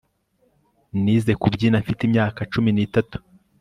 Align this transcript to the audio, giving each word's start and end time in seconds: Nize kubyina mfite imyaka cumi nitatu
Nize 1.01 1.31
kubyina 1.41 1.81
mfite 1.83 2.01
imyaka 2.07 2.39
cumi 2.51 2.69
nitatu 2.73 3.17